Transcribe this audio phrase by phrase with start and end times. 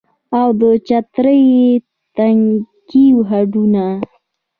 [0.39, 1.45] او د چترۍ
[2.15, 3.85] تنکي هډونه